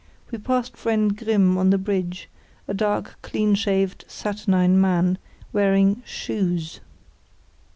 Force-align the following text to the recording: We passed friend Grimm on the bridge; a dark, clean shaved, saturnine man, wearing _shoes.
We 0.31 0.39
passed 0.39 0.75
friend 0.75 1.15
Grimm 1.15 1.59
on 1.59 1.69
the 1.69 1.77
bridge; 1.77 2.27
a 2.67 2.73
dark, 2.73 3.19
clean 3.21 3.53
shaved, 3.53 4.03
saturnine 4.07 4.81
man, 4.81 5.19
wearing 5.53 5.97
_shoes. 6.07 6.79